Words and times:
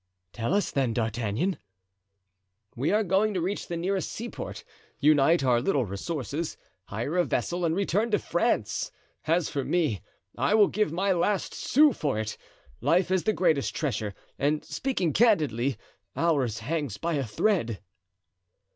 "Tell 0.33 0.55
us, 0.55 0.71
then, 0.71 0.93
D'Artagnan." 0.93 1.59
"We 2.75 2.91
are 2.91 3.03
going 3.03 3.35
to 3.35 3.39
reach 3.39 3.67
the 3.67 3.77
nearest 3.77 4.11
seaport, 4.11 4.63
unite 4.99 5.43
our 5.43 5.61
little 5.61 5.85
resources, 5.85 6.57
hire 6.85 7.17
a 7.17 7.23
vessel 7.23 7.63
and 7.65 7.75
return 7.75 8.09
to 8.09 8.17
France. 8.17 8.89
As 9.27 9.47
for 9.47 9.63
me 9.63 10.01
I 10.35 10.55
will 10.55 10.69
give 10.69 10.91
my 10.91 11.11
last 11.11 11.53
sou 11.53 11.93
for 11.93 12.17
it. 12.17 12.35
Life 12.81 13.11
is 13.11 13.25
the 13.25 13.31
greatest 13.33 13.75
treasure, 13.75 14.15
and 14.39 14.65
speaking 14.65 15.13
candidly, 15.13 15.77
ours 16.15 16.61
hangs 16.61 16.97
by 16.97 17.13
a 17.13 17.23
thread." 17.23 17.79